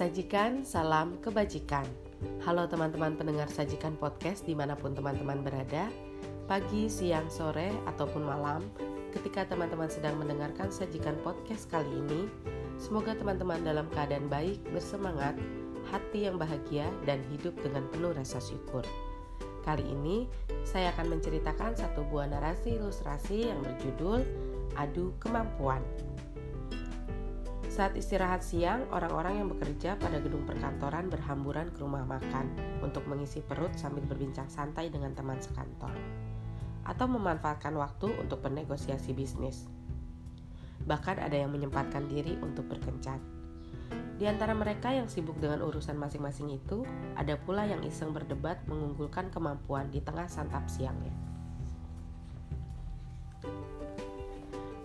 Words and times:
Sajikan 0.00 0.64
salam 0.64 1.20
kebajikan. 1.20 1.84
Halo 2.40 2.64
teman-teman 2.64 3.20
pendengar 3.20 3.52
Sajikan 3.52 4.00
Podcast 4.00 4.48
di 4.48 4.56
mana 4.56 4.72
pun 4.72 4.96
teman-teman 4.96 5.44
berada, 5.44 5.92
pagi, 6.48 6.88
siang, 6.88 7.28
sore, 7.28 7.68
ataupun 7.84 8.24
malam, 8.24 8.64
ketika 9.12 9.44
teman-teman 9.44 9.92
sedang 9.92 10.16
mendengarkan 10.16 10.72
Sajikan 10.72 11.20
Podcast 11.20 11.68
kali 11.68 11.84
ini, 11.84 12.32
semoga 12.80 13.12
teman-teman 13.12 13.60
dalam 13.60 13.92
keadaan 13.92 14.24
baik, 14.32 14.64
bersemangat, 14.72 15.36
hati 15.92 16.32
yang 16.32 16.40
bahagia, 16.40 16.88
dan 17.04 17.20
hidup 17.28 17.52
dengan 17.60 17.84
penuh 17.92 18.16
rasa 18.16 18.40
syukur. 18.40 18.88
Kali 19.68 19.84
ini, 19.84 20.24
saya 20.64 20.96
akan 20.96 21.20
menceritakan 21.20 21.76
satu 21.76 22.08
buah 22.08 22.24
narasi 22.24 22.80
ilustrasi 22.80 23.52
yang 23.52 23.60
berjudul 23.60 24.24
Adu 24.80 25.12
Kemampuan. 25.20 25.84
Saat 27.80 27.96
istirahat 27.96 28.44
siang, 28.44 28.84
orang-orang 28.92 29.40
yang 29.40 29.48
bekerja 29.48 29.96
pada 29.96 30.20
gedung 30.20 30.44
perkantoran 30.44 31.08
berhamburan 31.08 31.72
ke 31.72 31.80
rumah 31.80 32.04
makan 32.04 32.52
untuk 32.84 33.08
mengisi 33.08 33.40
perut 33.40 33.72
sambil 33.72 34.04
berbincang 34.04 34.52
santai 34.52 34.92
dengan 34.92 35.16
teman 35.16 35.40
sekantor, 35.40 35.88
atau 36.84 37.08
memanfaatkan 37.08 37.72
waktu 37.72 38.12
untuk 38.20 38.44
bernegosiasi 38.44 39.16
bisnis. 39.16 39.64
Bahkan 40.84 41.24
ada 41.24 41.32
yang 41.32 41.56
menyempatkan 41.56 42.04
diri 42.04 42.36
untuk 42.44 42.68
berkencan. 42.68 43.16
Di 44.20 44.28
antara 44.28 44.52
mereka 44.52 44.92
yang 44.92 45.08
sibuk 45.08 45.40
dengan 45.40 45.64
urusan 45.64 45.96
masing-masing 45.96 46.52
itu, 46.52 46.84
ada 47.16 47.40
pula 47.40 47.64
yang 47.64 47.80
iseng 47.80 48.12
berdebat 48.12 48.60
mengunggulkan 48.68 49.32
kemampuan 49.32 49.88
di 49.88 50.04
tengah 50.04 50.28
santap 50.28 50.68
siangnya. 50.68 51.16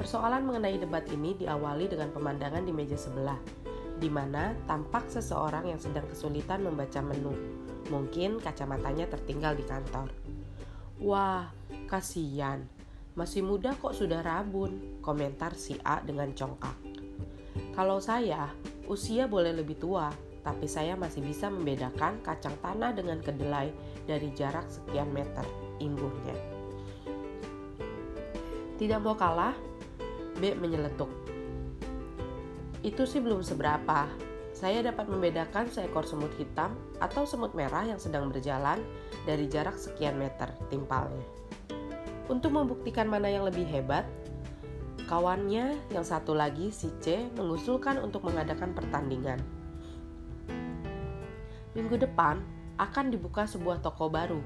Persoalan 0.00 0.48
mengenai 0.48 0.80
debat 0.80 1.04
ini 1.12 1.36
diawali 1.36 1.84
dengan 1.84 2.08
pemandangan 2.08 2.64
di 2.64 2.72
meja 2.72 2.96
sebelah, 2.96 3.36
di 4.00 4.08
mana 4.08 4.56
tampak 4.64 5.12
seseorang 5.12 5.68
yang 5.68 5.76
sedang 5.76 6.08
kesulitan 6.08 6.64
membaca 6.64 7.04
menu. 7.04 7.36
Mungkin 7.92 8.40
kacamatanya 8.40 9.12
tertinggal 9.12 9.60
di 9.60 9.64
kantor. 9.68 10.08
Wah, 11.04 11.52
kasihan. 11.84 12.64
Masih 13.12 13.44
muda 13.44 13.76
kok 13.76 13.92
sudah 13.92 14.24
rabun, 14.24 15.04
komentar 15.04 15.52
si 15.52 15.76
A 15.84 16.00
dengan 16.00 16.32
congkak. 16.32 16.80
Kalau 17.76 18.00
saya, 18.00 18.48
usia 18.88 19.28
boleh 19.28 19.52
lebih 19.52 19.76
tua, 19.76 20.08
tapi 20.40 20.64
saya 20.64 20.96
masih 20.96 21.20
bisa 21.20 21.52
membedakan 21.52 22.24
kacang 22.24 22.56
tanah 22.64 22.96
dengan 22.96 23.20
kedelai 23.20 23.68
dari 24.08 24.32
jarak 24.32 24.64
sekian 24.64 25.12
meter, 25.12 25.44
imbuhnya. 25.76 26.36
Tidak 28.80 28.96
mau 29.04 29.12
kalah, 29.12 29.52
B 30.40 30.56
menyeletuk. 30.56 31.12
Itu 32.80 33.04
sih 33.04 33.20
belum 33.20 33.44
seberapa. 33.44 34.08
Saya 34.56 34.80
dapat 34.84 35.08
membedakan 35.08 35.68
seekor 35.68 36.04
semut 36.08 36.32
hitam 36.36 36.76
atau 37.00 37.28
semut 37.28 37.52
merah 37.52 37.84
yang 37.84 38.00
sedang 38.00 38.28
berjalan 38.32 38.80
dari 39.28 39.48
jarak 39.48 39.76
sekian 39.76 40.16
meter 40.16 40.52
timpalnya. 40.72 41.24
Untuk 42.28 42.56
membuktikan 42.56 43.08
mana 43.08 43.28
yang 43.28 43.44
lebih 43.44 43.64
hebat, 43.68 44.08
kawannya 45.08 45.76
yang 45.92 46.04
satu 46.04 46.32
lagi 46.32 46.72
si 46.72 46.92
C 47.00 47.28
mengusulkan 47.36 48.00
untuk 48.00 48.24
mengadakan 48.24 48.72
pertandingan. 48.76 49.40
Minggu 51.74 52.00
depan 52.00 52.40
akan 52.80 53.12
dibuka 53.12 53.44
sebuah 53.44 53.84
toko 53.84 54.08
baru. 54.08 54.40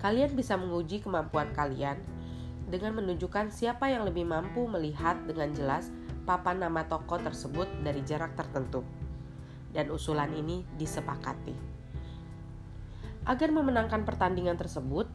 Kalian 0.00 0.32
bisa 0.32 0.56
menguji 0.56 1.04
kemampuan 1.04 1.52
kalian 1.52 2.00
dengan 2.70 2.96
menunjukkan 3.02 3.50
siapa 3.50 3.90
yang 3.90 4.06
lebih 4.06 4.24
mampu 4.24 4.64
melihat 4.70 5.18
dengan 5.26 5.50
jelas 5.50 5.90
papan 6.22 6.62
nama 6.62 6.86
toko 6.86 7.18
tersebut 7.18 7.66
dari 7.82 8.00
jarak 8.06 8.38
tertentu. 8.38 8.86
Dan 9.74 9.90
usulan 9.90 10.30
ini 10.34 10.62
disepakati. 10.78 11.54
Agar 13.26 13.50
memenangkan 13.52 14.06
pertandingan 14.06 14.56
tersebut, 14.56 15.10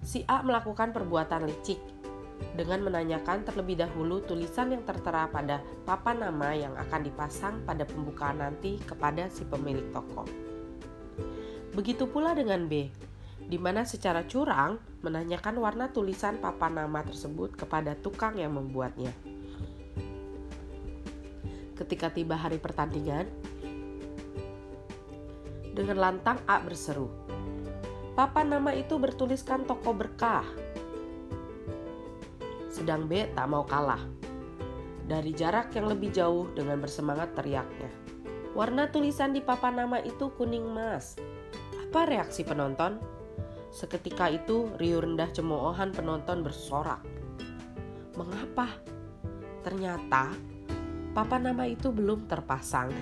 si 0.00 0.22
A 0.30 0.40
melakukan 0.40 0.94
perbuatan 0.94 1.46
licik 1.46 1.78
dengan 2.54 2.82
menanyakan 2.82 3.46
terlebih 3.46 3.78
dahulu 3.78 4.22
tulisan 4.22 4.74
yang 4.74 4.82
tertera 4.82 5.30
pada 5.30 5.62
papan 5.86 6.22
nama 6.22 6.50
yang 6.54 6.74
akan 6.74 7.00
dipasang 7.06 7.62
pada 7.62 7.86
pembukaan 7.86 8.42
nanti 8.42 8.78
kepada 8.82 9.30
si 9.30 9.46
pemilik 9.46 9.86
toko. 9.94 10.26
Begitu 11.74 12.06
pula 12.06 12.34
dengan 12.34 12.70
B, 12.70 12.90
di 13.44 13.60
mana 13.60 13.84
secara 13.84 14.24
curang 14.24 14.80
menanyakan 15.04 15.60
warna 15.60 15.92
tulisan 15.92 16.40
papan 16.40 16.80
nama 16.80 17.04
tersebut 17.04 17.52
kepada 17.52 17.92
tukang 17.92 18.40
yang 18.40 18.56
membuatnya. 18.56 19.12
Ketika 21.74 22.08
tiba 22.08 22.38
hari 22.38 22.56
pertandingan, 22.56 23.28
dengan 25.74 25.98
lantang 25.98 26.38
A 26.46 26.62
berseru, 26.62 27.10
"Papan 28.14 28.54
nama 28.54 28.70
itu 28.72 28.94
bertuliskan 28.94 29.66
toko 29.66 29.90
berkah." 29.90 30.46
Sedang 32.70 33.10
B 33.10 33.26
tak 33.34 33.46
mau 33.50 33.66
kalah. 33.66 34.00
Dari 35.04 35.36
jarak 35.36 35.74
yang 35.76 35.90
lebih 35.90 36.14
jauh 36.14 36.48
dengan 36.56 36.80
bersemangat 36.80 37.36
teriaknya. 37.36 37.92
Warna 38.54 38.88
tulisan 38.88 39.34
di 39.34 39.42
papan 39.42 39.84
nama 39.84 39.98
itu 40.00 40.30
kuning 40.32 40.64
emas. 40.64 41.18
Apa 41.90 42.06
reaksi 42.06 42.46
penonton? 42.46 43.13
Seketika 43.74 44.30
itu 44.30 44.70
riuh 44.78 45.02
rendah 45.02 45.34
cemoohan 45.34 45.90
penonton 45.90 46.46
bersorak. 46.46 47.02
Mengapa? 48.14 48.70
Ternyata 49.66 50.30
papan 51.10 51.50
nama 51.50 51.66
itu 51.66 51.90
belum 51.90 52.30
terpasang. 52.30 52.94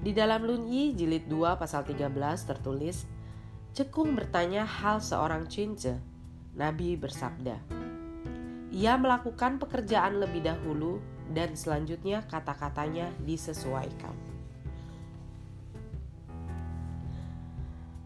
Di 0.00 0.16
dalam 0.16 0.48
Lunyi 0.48 0.96
jilid 0.96 1.28
2 1.28 1.60
pasal 1.60 1.84
13 1.84 2.08
tertulis, 2.48 3.04
Cekung 3.76 4.16
bertanya 4.16 4.64
hal 4.64 5.04
seorang 5.04 5.50
cince. 5.52 6.00
Nabi 6.54 6.94
bersabda, 6.94 7.58
ia 8.70 8.94
melakukan 8.94 9.58
pekerjaan 9.58 10.22
lebih 10.22 10.46
dahulu 10.46 11.02
dan 11.34 11.58
selanjutnya 11.58 12.22
kata-katanya 12.30 13.10
disesuaikan. 13.26 14.33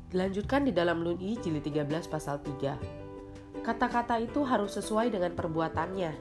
Dilanjutkan 0.08 0.64
di 0.64 0.72
dalam 0.72 1.04
Lun'i 1.04 1.36
jilid 1.36 1.68
13 1.68 2.08
pasal 2.08 2.40
3. 2.40 3.60
Kata-kata 3.60 4.16
itu 4.16 4.40
harus 4.40 4.80
sesuai 4.80 5.12
dengan 5.12 5.36
perbuatannya. 5.36 6.12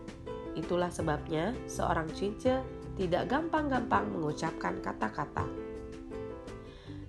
Itulah 0.60 0.92
sebabnya 0.92 1.56
seorang 1.72 2.12
cince 2.12 2.60
tidak 3.00 3.32
gampang-gampang 3.32 4.12
mengucapkan 4.12 4.84
kata-kata. 4.84 5.48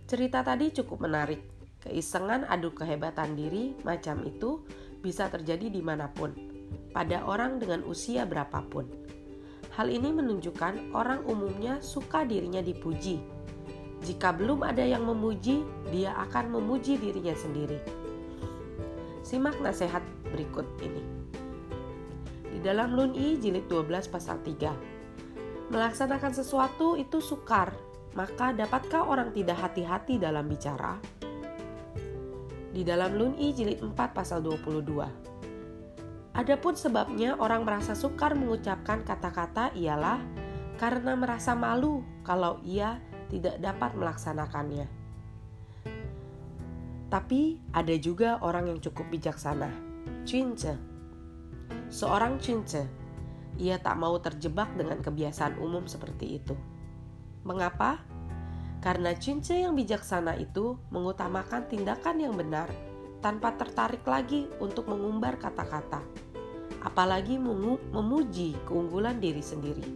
Cerita 0.06 0.46
tadi 0.46 0.70
cukup 0.70 1.02
menarik. 1.02 1.42
Keisengan 1.82 2.46
adu 2.46 2.70
kehebatan 2.70 3.34
diri 3.34 3.74
macam 3.82 4.22
itu 4.22 4.62
bisa 5.02 5.26
terjadi 5.26 5.66
di 5.74 5.82
mana 5.82 6.06
pun, 6.06 6.30
pada 6.94 7.26
orang 7.26 7.58
dengan 7.58 7.82
usia 7.90 8.22
berapapun. 8.22 8.86
Hal 9.74 9.90
ini 9.90 10.14
menunjukkan 10.14 10.94
orang 10.94 11.26
umumnya 11.26 11.82
suka 11.82 12.22
dirinya 12.22 12.62
dipuji, 12.62 13.37
jika 14.02 14.30
belum 14.30 14.62
ada 14.62 14.84
yang 14.86 15.02
memuji, 15.02 15.66
dia 15.90 16.14
akan 16.28 16.54
memuji 16.54 16.98
dirinya 16.98 17.34
sendiri. 17.34 17.82
Simak 19.26 19.58
nasihat 19.58 20.00
berikut 20.30 20.64
ini. 20.80 21.02
Di 22.48 22.58
dalam 22.62 22.94
Lun'i 22.94 23.38
jilid 23.38 23.66
12 23.66 24.10
pasal 24.10 24.38
3. 24.42 25.68
Melaksanakan 25.68 26.32
sesuatu 26.32 26.96
itu 26.96 27.20
sukar, 27.20 27.74
maka 28.16 28.56
dapatkah 28.56 29.04
orang 29.04 29.34
tidak 29.36 29.60
hati-hati 29.60 30.16
dalam 30.16 30.48
bicara? 30.48 30.96
Di 32.72 32.82
dalam 32.86 33.18
Lun'i 33.18 33.52
jilid 33.52 33.82
4 33.82 33.94
pasal 34.14 34.40
22. 34.40 35.28
Adapun 36.38 36.78
sebabnya 36.78 37.34
orang 37.34 37.66
merasa 37.66 37.98
sukar 37.98 38.38
mengucapkan 38.38 39.02
kata-kata 39.02 39.74
ialah 39.74 40.22
karena 40.78 41.18
merasa 41.18 41.58
malu 41.58 42.06
kalau 42.22 42.62
ia 42.62 43.02
tidak 43.28 43.60
dapat 43.60 43.92
melaksanakannya. 43.94 44.86
Tapi 47.08 47.56
ada 47.72 47.94
juga 47.96 48.36
orang 48.44 48.68
yang 48.68 48.78
cukup 48.84 49.08
bijaksana, 49.08 49.72
cince. 50.28 50.76
Seorang 51.88 52.36
cince, 52.36 52.84
ia 53.56 53.80
tak 53.80 53.96
mau 53.96 54.12
terjebak 54.20 54.76
dengan 54.76 55.00
kebiasaan 55.00 55.56
umum 55.56 55.88
seperti 55.88 56.36
itu. 56.36 56.52
Mengapa? 57.48 58.04
Karena 58.84 59.16
cince 59.16 59.56
yang 59.56 59.72
bijaksana 59.72 60.36
itu 60.36 60.76
mengutamakan 60.92 61.66
tindakan 61.66 62.20
yang 62.20 62.36
benar 62.36 62.68
tanpa 63.24 63.56
tertarik 63.56 64.06
lagi 64.06 64.46
untuk 64.62 64.86
mengumbar 64.86 65.40
kata-kata, 65.40 65.98
apalagi 66.84 67.40
memuji 67.90 68.54
keunggulan 68.68 69.18
diri 69.18 69.42
sendiri. 69.42 69.86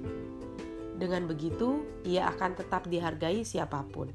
Dengan 0.96 1.24
begitu, 1.24 1.84
ia 2.04 2.28
akan 2.28 2.56
tetap 2.58 2.84
dihargai 2.88 3.42
siapa 3.42 3.80
pun. 3.88 4.12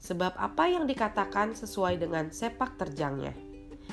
Sebab 0.00 0.36
apa 0.36 0.68
yang 0.68 0.84
dikatakan 0.84 1.56
sesuai 1.56 1.96
dengan 1.96 2.28
sepak 2.28 2.76
terjangnya. 2.76 3.32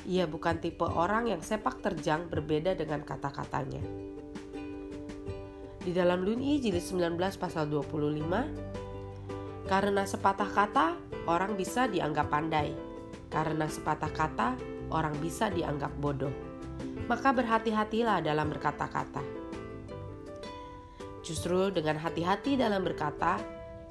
Ia 0.08 0.28
bukan 0.28 0.60
tipe 0.60 0.84
orang 0.84 1.28
yang 1.32 1.40
sepak 1.44 1.80
terjang 1.84 2.28
berbeda 2.28 2.76
dengan 2.76 3.04
kata-katanya. 3.04 3.84
Di 5.82 5.92
dalam 5.96 6.22
Lun'i 6.22 6.62
jilid 6.62 6.84
19 6.84 7.18
pasal 7.42 7.66
25, 7.72 8.46
Karena 9.72 10.04
sepatah 10.04 10.52
kata, 10.52 11.00
orang 11.32 11.56
bisa 11.56 11.88
dianggap 11.88 12.28
pandai. 12.28 12.76
Karena 13.32 13.72
sepatah 13.72 14.12
kata, 14.12 14.60
orang 14.92 15.16
bisa 15.24 15.48
dianggap 15.48 15.96
bodoh. 15.96 16.34
Maka 17.08 17.32
berhati-hatilah 17.32 18.20
dalam 18.20 18.52
berkata-kata. 18.52 19.41
Justru 21.22 21.70
dengan 21.70 22.02
hati-hati 22.02 22.58
dalam 22.58 22.82
berkata, 22.82 23.38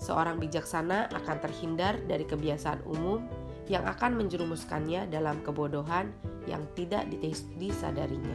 seorang 0.02 0.42
bijaksana 0.42 1.12
akan 1.14 1.36
terhindar 1.38 2.00
dari 2.08 2.26
kebiasaan 2.26 2.82
umum 2.88 3.22
yang 3.70 3.86
akan 3.86 4.18
menjerumuskannya 4.18 5.06
dalam 5.06 5.38
kebodohan 5.46 6.10
yang 6.50 6.66
tidak 6.74 7.06
disadarinya. 7.58 8.34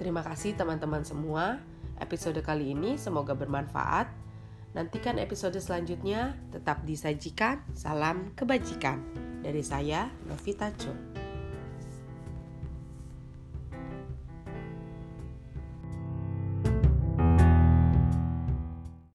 Terima 0.00 0.24
kasih 0.26 0.56
teman-teman 0.56 1.06
semua. 1.06 1.60
Episode 2.00 2.40
kali 2.40 2.72
ini 2.72 2.96
semoga 2.96 3.36
bermanfaat. 3.36 4.08
Nantikan 4.72 5.20
episode 5.20 5.60
selanjutnya, 5.60 6.34
tetap 6.48 6.82
disajikan. 6.88 7.60
Salam 7.76 8.32
kebajikan. 8.32 9.02
Dari 9.44 9.60
saya, 9.60 10.08
Novita 10.24 10.72
Chun. 10.80 11.19